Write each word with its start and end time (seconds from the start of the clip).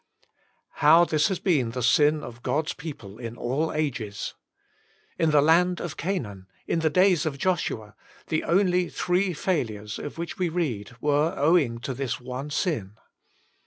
How 0.81 1.05
this 1.05 1.27
has 1.27 1.37
been 1.37 1.69
the 1.73 1.83
sin 1.83 2.23
of 2.23 2.41
God's 2.41 2.73
people 2.73 3.19
in 3.19 3.37
all 3.37 3.71
ages! 3.71 4.33
In 5.19 5.29
the 5.29 5.43
land 5.43 5.79
of 5.79 5.95
Canaan, 5.95 6.47
in 6.65 6.79
the 6.79 6.89
days 6.89 7.23
of 7.27 7.37
Joshua, 7.37 7.95
the 8.25 8.43
only 8.43 8.89
three 8.89 9.31
failures 9.35 9.99
of 9.99 10.17
which 10.17 10.39
we 10.39 10.49
read 10.49 10.93
WAITING 10.93 10.95
ON 10.95 10.95
GODt 10.95 11.01
were 11.01 11.33
owing 11.39 11.77
to 11.81 11.93
this 11.93 12.19
one 12.19 12.49
sin. 12.49 12.95